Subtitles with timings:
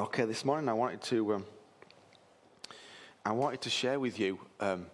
[0.00, 1.44] Okay, this morning I wanted to um,
[3.22, 4.86] I wanted to share with you um,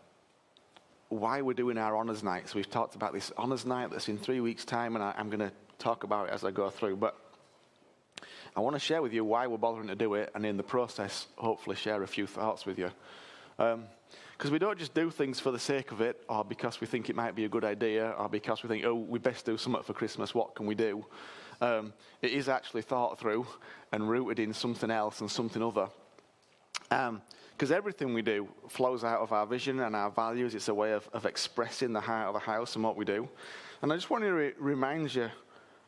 [1.11, 2.49] why we're doing our honours night.
[2.49, 5.31] So we've talked about this honours night that's in three weeks' time, and I, I'm
[5.31, 6.97] going to talk about it as I go through.
[6.97, 7.17] But
[8.57, 10.65] I want to share with you why we're bothering to do it, and in the
[10.65, 12.91] process, hopefully, share a few thoughts with you.
[13.57, 13.77] Because
[14.47, 17.09] um, we don't just do things for the sake of it, or because we think
[17.09, 19.85] it might be a good idea, or because we think, oh, we best do something
[19.85, 20.35] for Christmas.
[20.35, 21.07] What can we do?
[21.61, 21.93] Um,
[22.23, 23.47] it is actually thought through
[23.93, 25.89] and rooted in something else and something other.
[26.89, 30.55] Because um, everything we do flows out of our vision and our values.
[30.55, 33.29] It's a way of, of expressing the heart of the house and what we do.
[33.83, 35.31] And I just want to re- remind you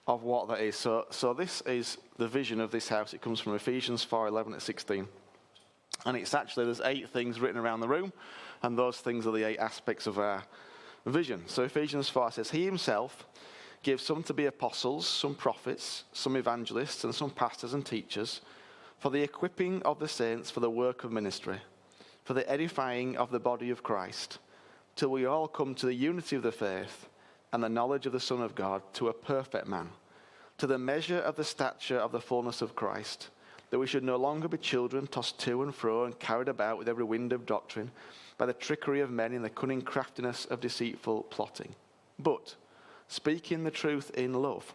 [0.06, 0.74] of what that is.
[0.74, 3.12] So, so this is the vision of this house.
[3.12, 5.06] It comes from Ephesians 4 11 to 16.
[6.06, 8.12] And it's actually, there's eight things written around the room,
[8.62, 10.44] and those things are the eight aspects of our
[11.04, 11.42] vision.
[11.46, 13.26] So Ephesians 4 says, He himself
[13.82, 18.40] gives some to be apostles, some prophets, some evangelists, and some pastors and teachers
[18.98, 21.58] for the equipping of the saints for the work of ministry,
[22.24, 24.38] for the edifying of the body of Christ,
[24.96, 27.08] till we all come to the unity of the faith
[27.52, 29.88] and the knowledge of the Son of God, to a perfect man,
[30.58, 33.28] to the measure of the stature of the fullness of Christ,
[33.70, 36.88] that we should no longer be children tossed to and fro and carried about with
[36.88, 37.90] every wind of doctrine
[38.36, 41.74] by the trickery of men and the cunning craftiness of deceitful plotting.
[42.18, 42.56] But,
[43.08, 44.72] speaking the truth in love,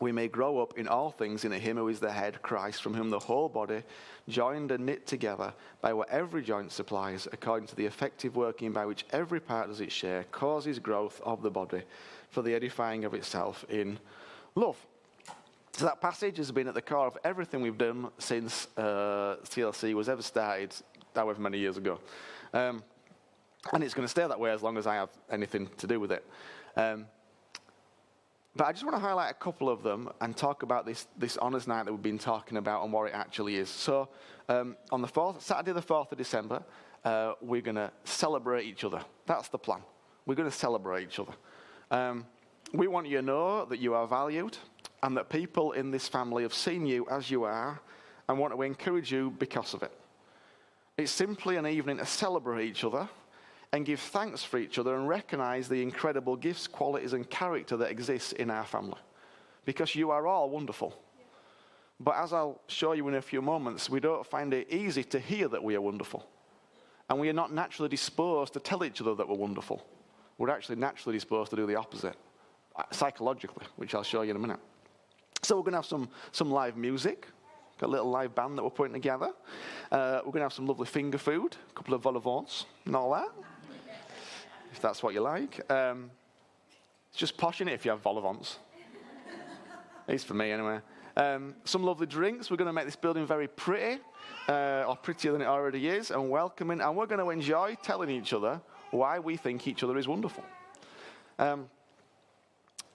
[0.00, 2.94] we may grow up in all things in him who is the head, Christ, from
[2.94, 3.82] whom the whole body,
[4.28, 8.84] joined and knit together by what every joint supplies, according to the effective working by
[8.84, 11.82] which every part does its share, causes growth of the body
[12.30, 13.98] for the edifying of itself in
[14.54, 14.76] love.
[15.72, 19.94] So that passage has been at the core of everything we've done since uh, CLC
[19.94, 20.74] was ever started,
[21.14, 21.98] however many years ago.
[22.52, 22.82] Um,
[23.72, 26.00] and it's going to stay that way as long as I have anything to do
[26.00, 26.26] with it.
[26.76, 27.06] Um,
[28.62, 31.36] but I just want to highlight a couple of them and talk about this, this
[31.36, 33.68] honours night that we've been talking about and what it actually is.
[33.68, 34.08] So,
[34.48, 36.62] um, on the 4th, Saturday, the 4th of December,
[37.04, 39.00] uh, we're going to celebrate each other.
[39.26, 39.80] That's the plan.
[40.26, 41.32] We're going to celebrate each other.
[41.90, 42.24] Um,
[42.72, 44.56] we want you to know that you are valued
[45.02, 47.80] and that people in this family have seen you as you are
[48.28, 49.90] and want to encourage you because of it.
[50.96, 53.08] It's simply an evening to celebrate each other
[53.72, 57.90] and give thanks for each other and recognize the incredible gifts, qualities, and character that
[57.90, 58.98] exists in our family.
[59.64, 60.94] Because you are all wonderful.
[61.98, 65.18] But as I'll show you in a few moments, we don't find it easy to
[65.18, 66.26] hear that we are wonderful.
[67.08, 69.86] And we are not naturally disposed to tell each other that we're wonderful.
[70.36, 72.16] We're actually naturally disposed to do the opposite,
[72.76, 74.60] uh, psychologically, which I'll show you in a minute.
[75.42, 77.26] So we're going to have some, some live music.
[77.78, 79.32] Got a little live band that we're putting together.
[79.90, 82.46] Uh, we're going to have some lovely finger food, a couple of vol au
[82.84, 83.28] and all that
[84.72, 85.70] if that's what you like.
[85.70, 86.10] Um,
[87.14, 88.58] just poshing it if you have vol au vents.
[90.08, 90.80] At least for me, anyway.
[91.16, 92.50] Um, some lovely drinks.
[92.50, 94.00] We're going to make this building very pretty,
[94.48, 96.80] uh, or prettier than it already is, and welcoming.
[96.80, 100.44] And we're going to enjoy telling each other why we think each other is wonderful.
[101.38, 101.68] Um,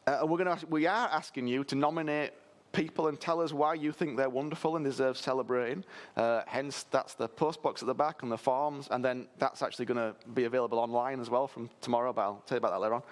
[0.07, 2.31] uh, we're going to, we are asking you to nominate
[2.71, 5.83] people and tell us why you think they're wonderful and deserve celebrating.
[6.15, 9.85] Uh, hence, that's the postbox at the back and the forms, and then that's actually
[9.85, 12.81] going to be available online as well from tomorrow, but I'll tell you about that
[12.81, 13.03] later on.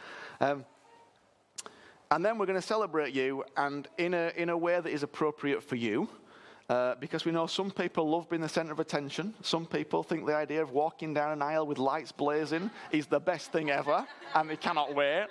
[0.42, 0.66] Um,
[2.12, 5.04] and then we're going to celebrate you, and in a, in a way that is
[5.04, 6.08] appropriate for you.
[6.68, 9.36] Uh, because we know some people love being the center of attention.
[9.44, 13.20] Some people think the idea of walking down an aisle with lights blazing is the
[13.20, 15.28] best thing ever, and they cannot wait.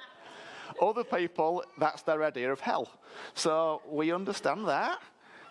[0.81, 2.89] Other people, that's their idea of hell.
[3.35, 5.01] So we understand that.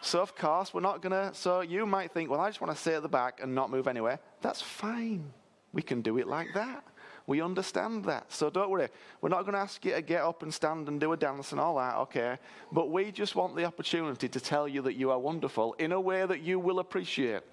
[0.01, 1.33] So, of course, we're not going to.
[1.33, 3.71] So, you might think, well, I just want to sit at the back and not
[3.71, 4.19] move anywhere.
[4.41, 5.31] That's fine.
[5.71, 6.83] We can do it like that.
[7.25, 8.29] We understand that.
[8.29, 8.89] So, don't worry.
[9.21, 11.53] We're not going to ask you to get up and stand and do a dance
[11.53, 12.37] and all that, okay?
[12.69, 16.01] But we just want the opportunity to tell you that you are wonderful in a
[16.01, 17.43] way that you will appreciate.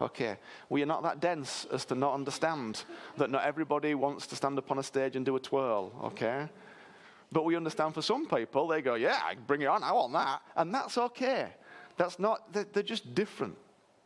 [0.00, 0.36] Okay,
[0.68, 2.82] we are not that dense as to not understand
[3.18, 6.48] that not everybody wants to stand up on a stage and do a twirl, okay?
[7.32, 10.42] But we understand for some people, they go, yeah, bring it on, I want that.
[10.54, 11.48] And that's okay.
[11.96, 13.56] That's not, they're just different.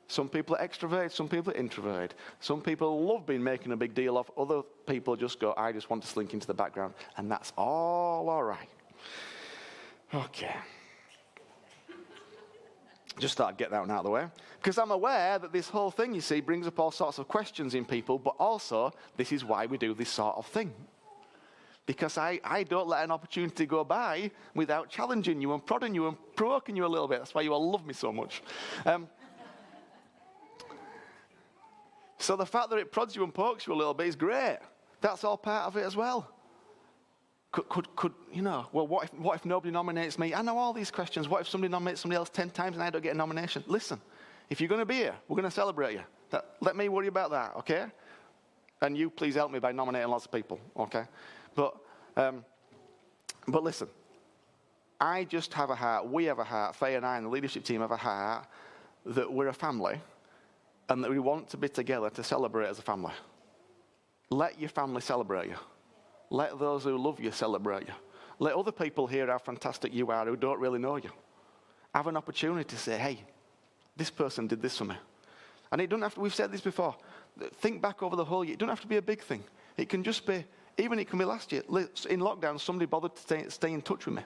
[0.08, 2.14] Some people are extroverted, some people are introverted.
[2.38, 5.90] Some people love being making a big deal of, other people just go, I just
[5.90, 6.94] want to slink into the background.
[7.16, 8.68] And that's all all right.
[10.14, 10.54] Okay.
[13.18, 14.26] Just thought I'd get that one out of the way.
[14.60, 17.74] Because I'm aware that this whole thing, you see, brings up all sorts of questions
[17.74, 20.72] in people, but also this is why we do this sort of thing
[21.86, 26.08] because I, I don't let an opportunity go by without challenging you and prodding you
[26.08, 27.18] and provoking you a little bit.
[27.18, 28.42] That's why you all love me so much.
[28.84, 29.08] Um,
[32.18, 34.58] so the fact that it prods you and pokes you a little bit is great.
[35.00, 36.28] That's all part of it as well.
[37.52, 40.34] Could, could, could you know, well, what if, what if nobody nominates me?
[40.34, 41.28] I know all these questions.
[41.28, 43.62] What if somebody nominates somebody else 10 times and I don't get a nomination?
[43.66, 44.00] Listen,
[44.48, 46.02] If you're going to be here, we're going to celebrate you.
[46.30, 47.86] That, let me worry about that, okay?
[48.82, 51.04] And you please help me by nominating lots of people, okay?
[51.56, 51.74] But,
[52.16, 52.44] um,
[53.48, 53.88] but listen,
[55.00, 57.64] I just have a heart, we have a heart, Faye and I and the leadership
[57.64, 58.46] team have a heart
[59.04, 60.00] that we're a family
[60.88, 63.12] and that we want to be together to celebrate as a family.
[64.30, 65.56] Let your family celebrate you.
[66.30, 67.94] Let those who love you celebrate you.
[68.38, 71.10] Let other people hear how fantastic you are who don't really know you.
[71.94, 73.20] Have an opportunity to say, hey,
[73.96, 74.96] this person did this for me.
[75.72, 76.94] And it doesn't have to, we've said this before.
[77.60, 78.54] Think back over the whole year.
[78.54, 79.42] It doesn't have to be a big thing.
[79.76, 80.44] It can just be,
[80.78, 81.62] even it can be last year.
[81.68, 84.22] In lockdown, somebody bothered to stay, in touch with me.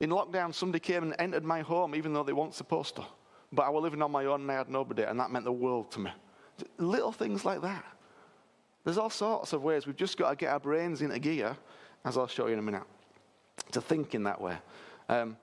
[0.00, 3.04] In lockdown, somebody came and entered my home even though they weren't supposed to.
[3.52, 5.52] But I was living on my own and I had nobody, and that meant the
[5.52, 6.10] world to me.
[6.76, 7.84] Little things like that.
[8.84, 9.86] There's all sorts of ways.
[9.86, 11.56] We've just got to get our brains into gear,
[12.04, 12.84] as I'll show you in a minute,
[13.72, 14.56] to think in that way.
[15.08, 15.36] Um,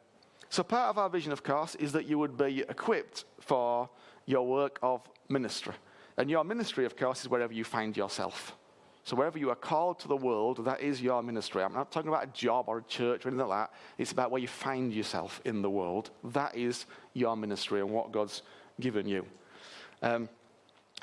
[0.50, 3.89] so, part of our vision, of course, is that you would be equipped for
[4.25, 5.74] your work of ministry.
[6.18, 8.56] And your ministry, of course, is wherever you find yourself.
[9.06, 11.62] So, wherever you are called to the world, that is your ministry.
[11.62, 13.78] I'm not talking about a job or a church or anything like that.
[14.00, 16.10] It's about where you find yourself in the world.
[16.24, 18.42] That is your ministry and what God's
[18.80, 19.28] given you.
[20.02, 20.28] Um,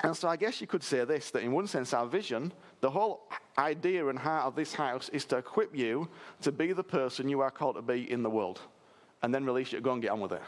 [0.01, 2.51] and so, I guess you could say this that in one sense, our vision,
[2.81, 6.09] the whole idea and heart of this house is to equip you
[6.41, 8.59] to be the person you are called to be in the world
[9.21, 10.41] and then release you to go and get on with it.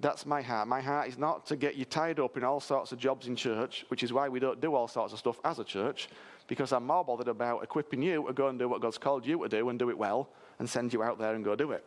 [0.00, 0.68] That's my heart.
[0.68, 3.34] My heart is not to get you tied up in all sorts of jobs in
[3.34, 6.08] church, which is why we don't do all sorts of stuff as a church,
[6.46, 9.42] because I'm more bothered about equipping you to go and do what God's called you
[9.42, 10.28] to do and do it well
[10.60, 11.84] and send you out there and go do it.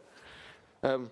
[0.83, 1.09] Um,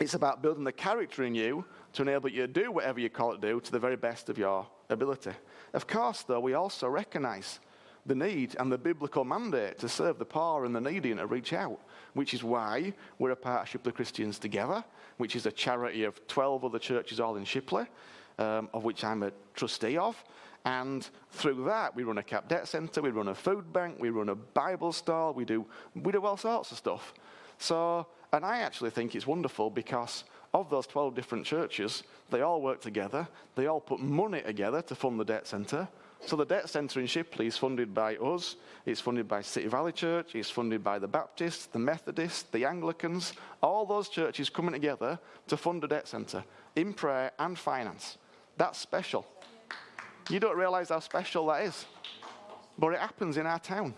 [0.00, 3.32] it's about building the character in you to enable you to do whatever you call
[3.32, 5.32] it to do to the very best of your ability.
[5.72, 7.60] Of course, though, we also recognize
[8.08, 11.26] the need and the biblical mandate to serve the poor and the needy and to
[11.26, 11.80] reach out,
[12.14, 14.82] which is why we're a partnership of Christians Together,
[15.18, 17.86] which is a charity of 12 other churches all in Shipley,
[18.38, 20.22] um, of which I'm a trustee of.
[20.64, 24.10] And through that, we run a CAP debt centre, we run a food bank, we
[24.10, 25.64] run a Bible stall, we do,
[25.94, 27.14] we do all sorts of stuff.
[27.58, 32.62] So, and I actually think it's wonderful because of those 12 different churches, they all
[32.62, 35.88] work together, they all put money together to fund the debt centre.
[36.26, 39.92] So the debt centre in Shipley is funded by us, it's funded by City Valley
[39.92, 43.32] Church, it's funded by the Baptists, the Methodists, the Anglicans,
[43.62, 46.44] all those churches coming together to fund a debt centre
[46.76, 48.18] in prayer and finance.
[48.56, 49.26] That's special.
[50.28, 51.86] You don't realise how special that is.
[52.78, 53.94] But it happens in our town.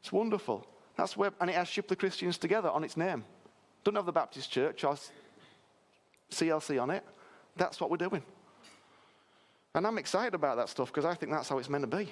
[0.00, 0.66] It's wonderful.
[0.96, 3.24] That's where, and it has Shipley Christians together on its name.
[3.84, 4.96] Don't have the Baptist Church or
[6.30, 7.04] CLC on it.
[7.56, 8.22] That's what we're doing.
[9.76, 12.10] And I'm excited about that stuff because I think that's how it's meant to be.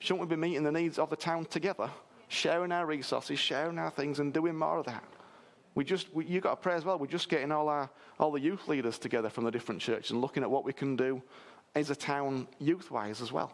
[0.00, 1.88] Shouldn't we be meeting the needs of the town together,
[2.26, 5.04] sharing our resources, sharing our things, and doing more of that?
[5.76, 6.98] We just, we, you got to pray as well.
[6.98, 7.88] We're just getting all our,
[8.18, 10.96] all the youth leaders together from the different churches and looking at what we can
[10.96, 11.22] do
[11.76, 13.52] as a town youth-wise as well.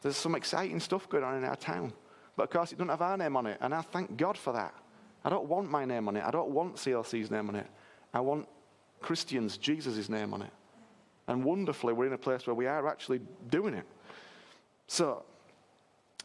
[0.00, 1.92] There's some exciting stuff going on in our town,
[2.36, 4.54] but of course it doesn't have our name on it, and I thank God for
[4.54, 4.74] that.
[5.26, 6.24] I don't want my name on it.
[6.24, 7.66] I don't want CLC's name on it.
[8.14, 8.48] I want
[9.02, 10.52] Christians, Jesus' name on it.
[11.28, 13.86] And wonderfully, we're in a place where we are actually doing it.
[14.86, 15.24] So,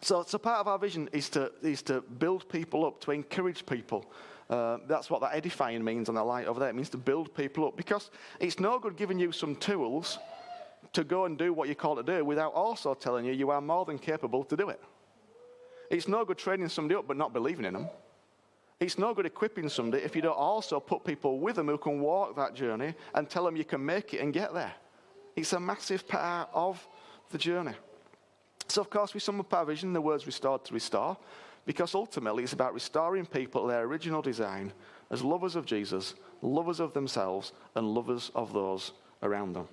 [0.02, 3.66] so, so part of our vision is to, is to build people up, to encourage
[3.66, 4.06] people.
[4.50, 6.70] Uh, that's what that edifying means on the light over there.
[6.70, 10.20] It means to build people up because it's no good giving you some tools
[10.94, 13.62] to go and do what you're called to do without also telling you you are
[13.62, 14.82] more than capable to do it.
[15.90, 17.88] It's no good training somebody up but not believing in them.
[18.80, 22.00] It's no good equipping somebody if you don't also put people with them who can
[22.00, 24.74] walk that journey and tell them you can make it and get there.
[25.38, 26.86] It's a massive part of
[27.30, 27.76] the journey.
[28.68, 31.16] So, of course, we sum up our vision, the words restored to restore,
[31.66, 34.74] because ultimately it's about restoring people to their original design
[35.12, 39.68] as lovers of Jesus, lovers of themselves, and lovers of those around them.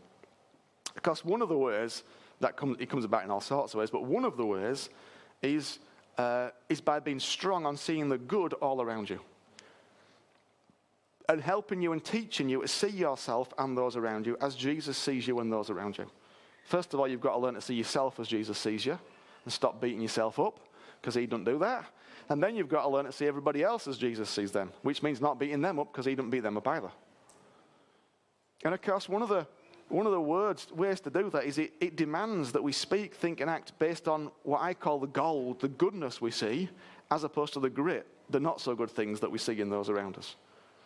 [0.94, 2.04] Because one of the ways
[2.40, 4.90] that comes, it comes about in all sorts of ways, but one of the ways
[5.40, 5.78] is,
[6.18, 9.18] uh, is by being strong on seeing the good all around you
[11.28, 14.96] and helping you and teaching you to see yourself and those around you as Jesus
[14.96, 16.06] sees you and those around you.
[16.64, 18.98] First of all, you've got to learn to see yourself as Jesus sees you
[19.44, 20.60] and stop beating yourself up
[21.00, 21.84] because he doesn't do that.
[22.28, 25.02] And then you've got to learn to see everybody else as Jesus sees them, which
[25.02, 26.90] means not beating them up because he doesn't beat them up either.
[28.64, 29.46] And of course, one of the,
[29.88, 33.14] one of the words, ways to do that is it, it demands that we speak,
[33.14, 36.70] think, and act based on what I call the gold, the goodness we see,
[37.10, 39.90] as opposed to the grit, the not so good things that we see in those
[39.90, 40.36] around us.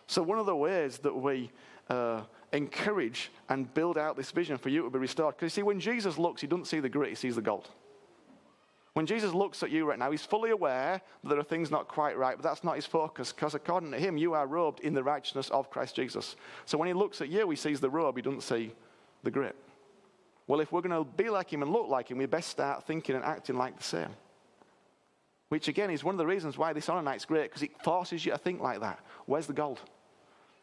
[0.09, 1.51] So, one of the ways that we
[1.87, 5.63] uh, encourage and build out this vision for you to be restored, because you see,
[5.63, 7.69] when Jesus looks, he doesn't see the grit, he sees the gold.
[8.93, 11.87] When Jesus looks at you right now, he's fully aware that there are things not
[11.87, 14.95] quite right, but that's not his focus, because according to him, you are robed in
[14.95, 16.35] the righteousness of Christ Jesus.
[16.65, 18.73] So when he looks at you, he sees the robe, he doesn't see
[19.21, 19.55] the grit.
[20.47, 22.87] Well, if we're going to be like him and look like him, we best start
[22.87, 24.09] thinking and acting like the same.
[25.49, 28.25] Which, again, is one of the reasons why this honor night's great, because it forces
[28.25, 28.99] you to think like that.
[29.27, 29.79] Where's the gold?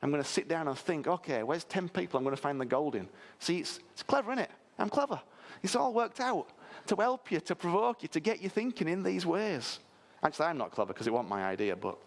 [0.03, 2.61] I'm going to sit down and think, okay, where's 10 people I'm going to find
[2.61, 3.09] the gold in?
[3.39, 4.51] See, it's, it's clever, isn't it?
[4.79, 5.21] I'm clever.
[5.63, 6.51] It's all worked out
[6.87, 9.81] to help you, to provoke you, to get you thinking in these ways.
[10.23, 11.99] Actually, I'm not clever because it wasn't my idea, but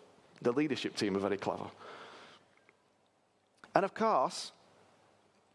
[0.41, 1.65] the leadership team are very clever.
[3.75, 4.51] And of course,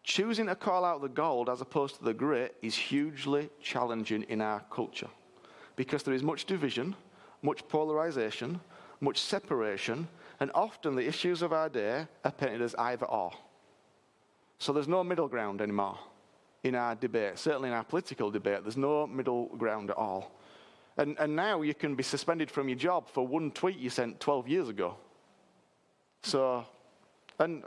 [0.02, 4.40] choosing to call out the gold as opposed to the grit is hugely challenging in
[4.40, 5.08] our culture
[5.76, 6.94] because there is much division,
[7.42, 8.60] much polarization,
[9.00, 10.06] much separation,
[10.40, 13.32] and often the issues of our day are painted as either or.
[14.58, 15.98] So there's no middle ground anymore
[16.62, 18.62] in our debate, certainly in our political debate.
[18.62, 20.32] There's no middle ground at all.
[20.96, 24.20] And, and now you can be suspended from your job for one tweet you sent
[24.20, 24.96] 12 years ago.
[26.22, 26.64] So,
[27.38, 27.64] and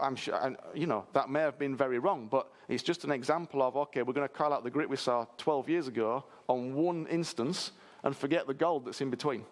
[0.00, 3.12] I'm sure, and, you know, that may have been very wrong, but it's just an
[3.12, 6.24] example of, okay, we're going to call out the grit we saw 12 years ago
[6.48, 9.44] on one instance and forget the gold that's in between.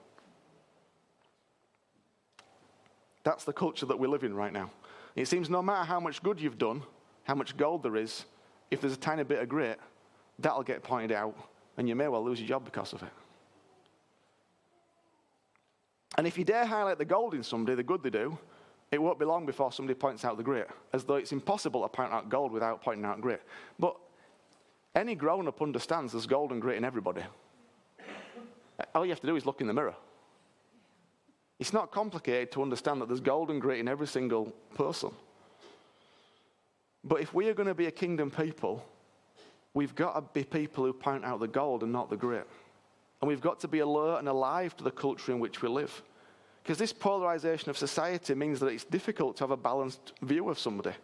[3.24, 4.70] That's the culture that we live in right now.
[5.14, 6.82] It seems no matter how much good you've done,
[7.24, 8.24] how much gold there is,
[8.70, 9.78] if there's a tiny bit of grit,
[10.38, 11.36] that'll get pointed out,
[11.76, 13.10] and you may well lose your job because of it.
[16.18, 18.36] And if you dare highlight the gold in somebody, the good they do,
[18.90, 21.88] it won't be long before somebody points out the grit, as though it's impossible to
[21.88, 23.42] point out gold without pointing out grit.
[23.78, 23.96] But
[24.94, 27.22] any grown up understands there's gold and grit in everybody.
[28.94, 29.94] All you have to do is look in the mirror.
[31.62, 35.10] It's not complicated to understand that there's gold and grit in every single person.
[37.04, 38.84] But if we are going to be a kingdom people,
[39.72, 42.48] we've got to be people who point out the gold and not the grit.
[43.20, 46.02] And we've got to be alert and alive to the culture in which we live.
[46.64, 50.58] Because this polarization of society means that it's difficult to have a balanced view of
[50.58, 50.96] somebody.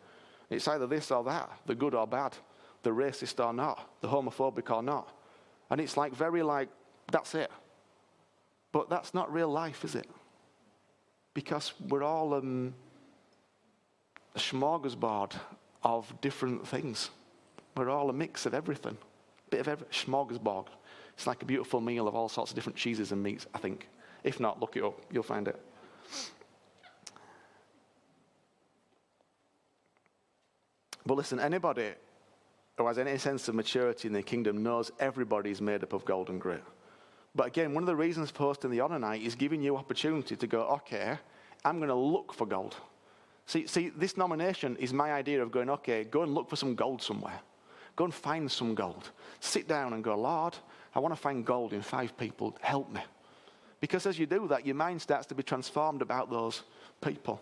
[0.51, 2.37] It's either this or that, the good or bad,
[2.83, 5.17] the racist or not, the homophobic or not.
[5.71, 6.69] And it's like very like,
[7.13, 7.53] that's it.
[8.73, 10.09] But that's not real life, is it?
[11.39, 12.75] Because we're all um,
[14.35, 15.35] a smorgasbord
[15.85, 17.11] of different things.
[17.77, 18.99] We're all a mix of everything.
[19.49, 20.67] Bit of every smorgasbord.
[21.15, 23.89] It's like a beautiful meal of all sorts of different cheeses and meats, I think.
[24.25, 25.61] If not, look it up, you'll find it.
[31.07, 31.93] But listen, anybody
[32.77, 36.05] who has any sense of maturity in the kingdom knows everybody is made up of
[36.05, 36.65] gold and grit.
[37.35, 40.37] But again, one of the reasons for hosting the honor night is giving you opportunity
[40.37, 41.19] to go, okay,
[41.65, 42.77] I'm going to look for gold.
[43.47, 46.75] See, see, this nomination is my idea of going, okay, go and look for some
[46.75, 47.41] gold somewhere.
[47.97, 49.11] Go and find some gold.
[49.41, 50.57] Sit down and go, Lord,
[50.95, 52.57] I want to find gold in five people.
[52.61, 53.01] Help me.
[53.81, 56.63] Because as you do that, your mind starts to be transformed about those
[57.01, 57.41] people.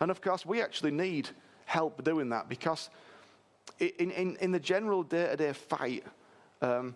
[0.00, 1.28] And of course, we actually need
[1.64, 2.90] help doing that because
[3.78, 6.04] in, in, in the general day to day fight,
[6.62, 6.94] um,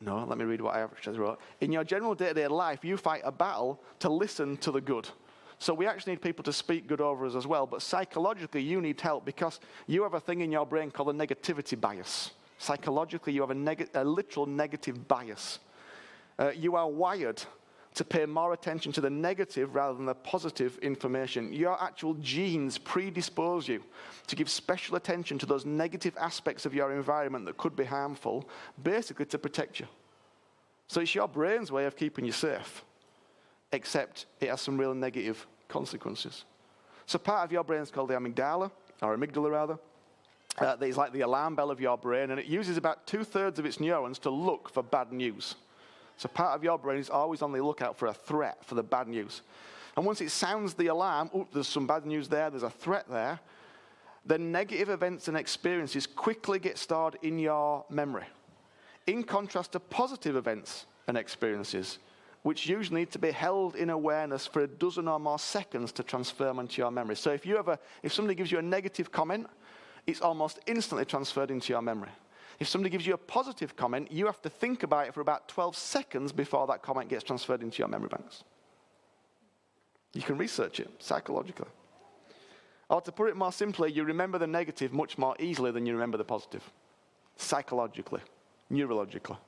[0.00, 1.38] no, let me read what I actually wrote.
[1.60, 4.80] In your general day to day life, you fight a battle to listen to the
[4.80, 5.08] good.
[5.58, 7.66] So we actually need people to speak good over us as well.
[7.66, 11.18] But psychologically, you need help because you have a thing in your brain called a
[11.18, 12.30] negativity bias.
[12.56, 15.58] Psychologically, you have a, neg- a literal negative bias.
[16.38, 17.42] Uh, you are wired
[17.94, 21.52] to pay more attention to the negative rather than the positive information.
[21.52, 23.82] Your actual genes predispose you
[24.28, 28.48] to give special attention to those negative aspects of your environment that could be harmful,
[28.82, 29.86] basically to protect you.
[30.86, 32.84] So it's your brain's way of keeping you safe
[33.72, 36.44] except it has some real negative consequences.
[37.06, 38.70] So part of your brain is called the amygdala,
[39.02, 39.78] or amygdala rather.
[40.58, 43.22] Uh, that is like the alarm bell of your brain, and it uses about two
[43.22, 45.54] thirds of its neurons to look for bad news.
[46.20, 48.82] So part of your brain is always on the lookout for a threat, for the
[48.82, 49.40] bad news.
[49.96, 53.06] And once it sounds the alarm, oh, there's some bad news there, there's a threat
[53.08, 53.40] there,
[54.26, 58.26] then negative events and experiences quickly get stored in your memory.
[59.06, 61.98] In contrast to positive events and experiences,
[62.42, 66.02] which usually need to be held in awareness for a dozen or more seconds to
[66.02, 67.16] transfer into your memory.
[67.16, 69.46] So if you ever, if somebody gives you a negative comment,
[70.06, 72.10] it's almost instantly transferred into your memory.
[72.60, 75.48] If somebody gives you a positive comment, you have to think about it for about
[75.48, 78.44] 12 seconds before that comment gets transferred into your memory banks.
[80.12, 81.68] You can research it psychologically.
[82.90, 85.94] Or to put it more simply, you remember the negative much more easily than you
[85.94, 86.68] remember the positive.
[87.36, 88.20] Psychologically,
[88.70, 89.38] neurologically.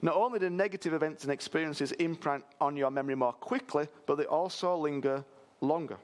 [0.00, 4.24] Not only do negative events and experiences imprint on your memory more quickly, but they
[4.24, 5.24] also linger
[5.60, 5.98] longer.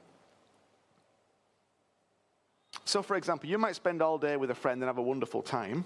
[2.89, 5.43] So, for example, you might spend all day with a friend and have a wonderful
[5.43, 5.85] time,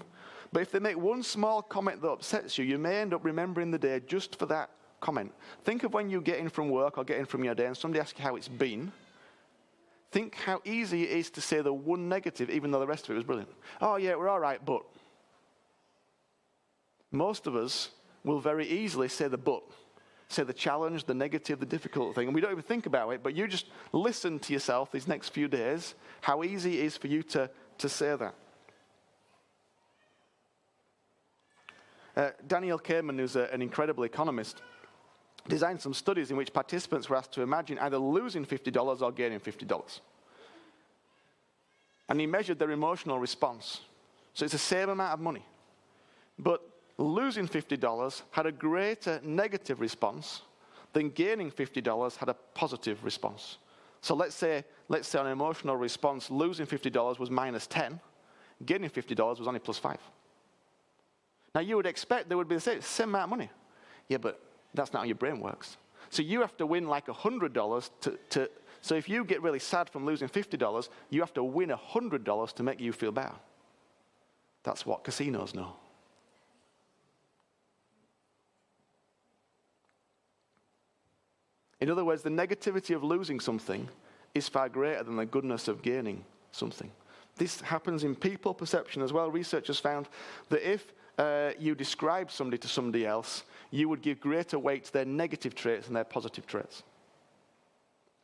[0.54, 3.70] but if they make one small comment that upsets you, you may end up remembering
[3.70, 4.70] the day just for that
[5.02, 5.30] comment.
[5.64, 7.76] Think of when you get in from work or get in from your day and
[7.76, 8.90] somebody asks you how it's been.
[10.12, 13.10] Think how easy it is to say the one negative, even though the rest of
[13.10, 13.50] it was brilliant.
[13.82, 14.82] Oh, yeah, we're all right, but.
[17.12, 17.90] Most of us
[18.24, 19.62] will very easily say the but,
[20.28, 23.22] say the challenge, the negative, the difficult thing, and we don't even think about it,
[23.22, 27.08] but you just listen to yourself these next few days, how easy it is for
[27.08, 28.34] you to, to say that.
[32.16, 34.62] Uh, Daniel Kahneman, who's a, an incredible economist,
[35.48, 39.40] designed some studies in which participants were asked to imagine either losing $50 or gaining
[39.40, 40.00] $50.
[42.08, 43.80] And he measured their emotional response.
[44.32, 45.44] So it's the same amount of money.
[46.38, 46.62] But
[46.98, 50.42] losing $50 had a greater negative response
[50.92, 53.58] than gaining $50 had a positive response.
[54.00, 57.98] So let's say, let's say an emotional response, losing $50 was minus 10,
[58.64, 59.98] gaining $50 was only plus 5.
[61.54, 63.50] Now you would expect there would be the same, same amount of money.
[64.08, 64.40] Yeah, but
[64.74, 65.76] that's not how your brain works.
[66.10, 68.50] So you have to win like $100 to, to
[68.82, 72.62] so if you get really sad from losing $50, you have to win $100 to
[72.62, 73.32] make you feel better.
[74.62, 75.74] That's what casinos know.
[81.80, 83.88] In other words, the negativity of losing something
[84.34, 86.90] is far greater than the goodness of gaining something.
[87.36, 89.30] This happens in people perception as well.
[89.30, 90.08] Researchers found
[90.50, 94.92] that if uh, you describe somebody to somebody else, you would give greater weight to
[94.92, 96.82] their negative traits than their positive traits.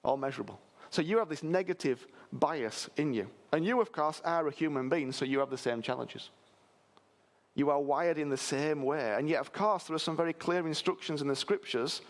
[0.04, 0.60] All measurable.
[0.90, 3.28] So you have this negative bias in you.
[3.52, 6.30] And you, of course, are a human being, so you have the same challenges.
[7.54, 9.14] You are wired in the same way.
[9.16, 12.00] And yet, of course, there are some very clear instructions in the scriptures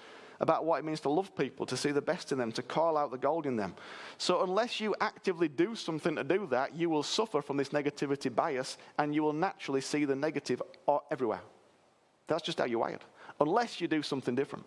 [0.40, 2.96] about what it means to love people, to see the best in them, to call
[2.96, 3.74] out the gold in them.
[4.16, 8.34] So, unless you actively do something to do that, you will suffer from this negativity
[8.34, 10.62] bias and you will naturally see the negative
[11.10, 11.42] everywhere.
[12.26, 13.04] That's just how you're wired.
[13.38, 14.64] Unless you do something different.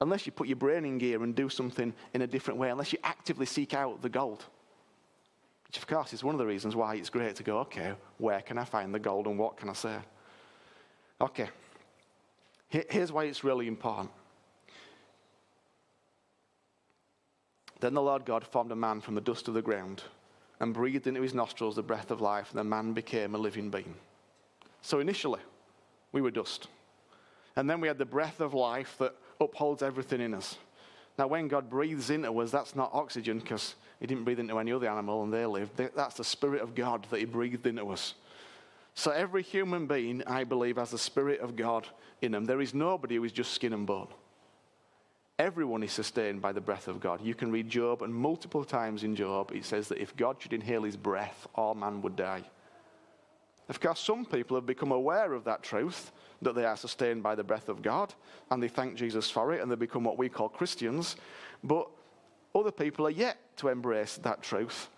[0.00, 2.92] Unless you put your brain in gear and do something in a different way, unless
[2.92, 4.44] you actively seek out the gold.
[5.68, 8.42] Which, of course, is one of the reasons why it's great to go, okay, where
[8.42, 9.96] can I find the gold and what can I say?
[11.20, 11.48] Okay.
[12.68, 14.10] Here's why it's really important.
[17.82, 20.04] Then the Lord God formed a man from the dust of the ground
[20.60, 23.70] and breathed into his nostrils the breath of life, and the man became a living
[23.70, 23.96] being.
[24.82, 25.40] So initially,
[26.12, 26.68] we were dust.
[27.56, 30.58] And then we had the breath of life that upholds everything in us.
[31.18, 34.72] Now, when God breathes into us, that's not oxygen because He didn't breathe into any
[34.72, 35.76] other animal and they lived.
[35.76, 38.14] That's the Spirit of God that He breathed into us.
[38.94, 41.88] So, every human being, I believe, has the Spirit of God
[42.20, 42.44] in them.
[42.44, 44.06] There is nobody who is just skin and bone.
[45.38, 47.20] Everyone is sustained by the breath of God.
[47.22, 50.52] You can read Job, and multiple times in Job, it says that if God should
[50.52, 52.44] inhale his breath, all man would die.
[53.68, 57.34] Of course, some people have become aware of that truth, that they are sustained by
[57.34, 58.12] the breath of God,
[58.50, 61.16] and they thank Jesus for it, and they become what we call Christians.
[61.64, 61.88] But
[62.54, 64.90] other people are yet to embrace that truth.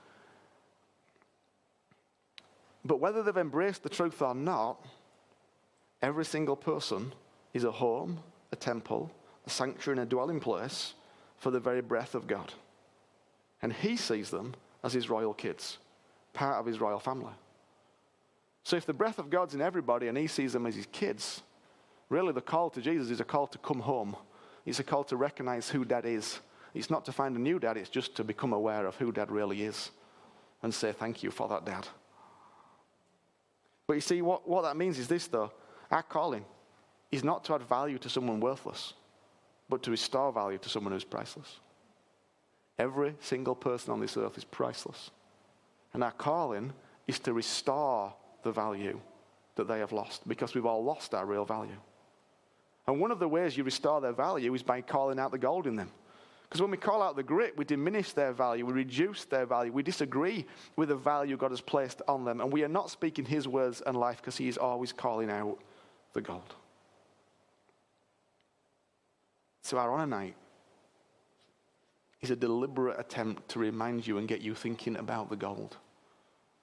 [2.85, 4.85] But whether they've embraced the truth or not,
[6.03, 7.12] every single person
[7.53, 8.18] is a home,
[8.53, 9.11] a temple,
[9.46, 10.94] a sanctuary and a dwelling place
[11.37, 12.52] for the very breath of God.
[13.62, 15.78] And he sees them as his royal kids,
[16.33, 17.33] part of his royal family.
[18.62, 21.42] So if the breath of God's in everybody and he sees them as his kids,
[22.09, 24.16] really the call to Jesus is a call to come home.
[24.64, 26.40] It's a call to recognize who dad is.
[26.72, 29.30] It's not to find a new dad, it's just to become aware of who dad
[29.30, 29.90] really is
[30.62, 31.87] and say thank you for that dad.
[33.87, 35.52] But you see, what, what that means is this though
[35.90, 36.44] our calling
[37.12, 38.94] is not to add value to someone worthless
[39.68, 41.59] but to restore value to someone who's priceless.
[42.79, 45.11] Every single person on this earth is priceless.
[45.92, 46.72] And our calling
[47.07, 49.00] is to restore the value
[49.57, 51.77] that they have lost because we've all lost our real value.
[52.87, 55.66] And one of the ways you restore their value is by calling out the gold
[55.66, 55.90] in them.
[56.42, 59.72] Because when we call out the grit, we diminish their value, we reduce their value,
[59.72, 60.46] we disagree
[60.77, 62.40] with the value God has placed on them.
[62.40, 65.59] And we are not speaking His words and life because He is always calling out
[66.12, 66.55] the gold.
[69.64, 70.37] So, night
[72.20, 75.79] is a deliberate attempt to remind you and get you thinking about the gold.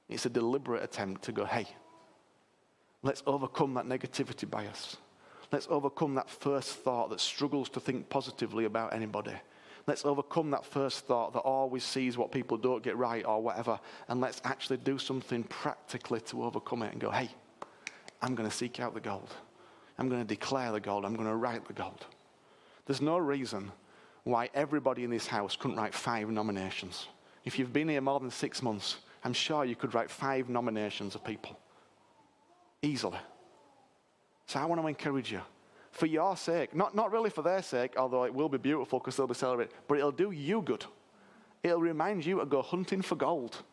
[0.07, 1.65] It's a deliberate attempt to go, hey,
[3.01, 4.97] let's overcome that negativity bias.
[5.51, 9.33] Let's overcome that first thought that struggles to think positively about anybody.
[9.87, 13.79] Let's overcome that first thought that always sees what people don't get right or whatever.
[14.09, 17.31] And let's actually do something practically to overcome it and go, hey,
[18.21, 19.33] I'm going to seek out the gold.
[19.97, 21.03] I'm going to declare the gold.
[21.03, 22.05] I'm going to write the gold.
[22.91, 23.71] There's no reason
[24.25, 27.07] why everybody in this house couldn't write five nominations.
[27.45, 31.15] If you've been here more than six months, I'm sure you could write five nominations
[31.15, 31.57] of people
[32.81, 33.17] easily.
[34.45, 35.39] So I want to encourage you
[35.91, 39.15] for your sake, not, not really for their sake, although it will be beautiful because
[39.15, 40.83] they'll be celebrated, but it'll do you good.
[41.63, 43.63] It'll remind you to go hunting for gold.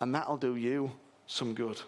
[0.00, 0.90] And that'll do you
[1.28, 1.80] some good.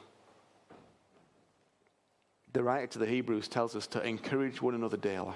[2.53, 5.35] The writer to the Hebrews tells us to encourage one another daily.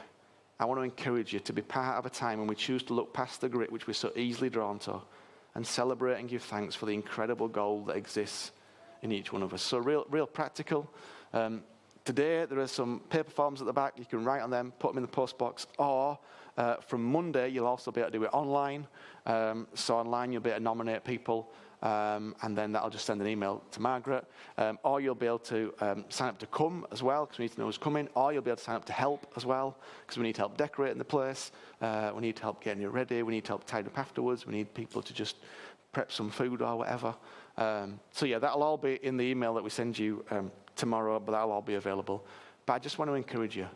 [0.58, 2.94] I want to encourage you to be part of a time when we choose to
[2.94, 5.00] look past the grit which we're so easily drawn to
[5.54, 8.52] and celebrate and give thanks for the incredible gold that exists
[9.02, 9.62] in each one of us.
[9.62, 10.90] So, real, real practical.
[11.34, 11.62] Um,
[12.04, 13.94] today, there are some paper forms at the back.
[13.96, 16.18] You can write on them, put them in the post box, or
[16.56, 18.86] uh, from Monday, you'll also be able to do it online.
[19.26, 23.20] Um, so, online, you'll be able to nominate people um, and then that'll just send
[23.20, 24.24] an email to Margaret.
[24.58, 27.44] Um, or you'll be able to um, sign up to come as well, because we
[27.44, 28.08] need to know who's coming.
[28.14, 30.42] Or you'll be able to sign up to help as well, because we need to
[30.42, 31.52] help decorating the place.
[31.80, 33.22] Uh, we need to help getting you ready.
[33.22, 34.46] We need to help tidying up afterwards.
[34.46, 35.36] We need people to just
[35.92, 37.14] prep some food or whatever.
[37.56, 41.18] Um, so, yeah, that'll all be in the email that we send you um, tomorrow,
[41.18, 42.24] but that'll all be available.
[42.66, 43.66] But I just want to encourage you,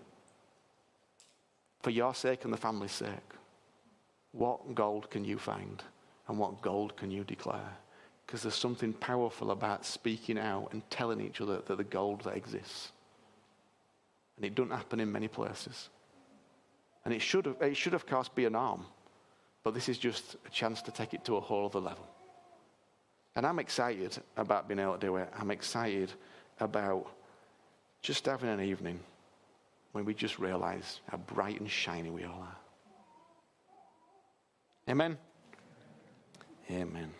[1.82, 3.08] for your sake and the family's sake,
[4.32, 5.82] what gold can you find?
[6.28, 7.76] And what gold can you declare?
[8.30, 12.36] Because there's something powerful about speaking out and telling each other that the gold that
[12.36, 12.92] exists.
[14.36, 15.88] And it doesn't happen in many places.
[17.04, 18.86] And it should have, it should of course be an arm,
[19.64, 22.06] but this is just a chance to take it to a whole other level.
[23.34, 25.28] And I'm excited about being able to do it.
[25.36, 26.12] I'm excited
[26.60, 27.10] about
[28.00, 29.00] just having an evening
[29.90, 32.56] when we just realize how bright and shiny we all are.
[34.88, 35.18] Amen.
[36.70, 37.08] Amen.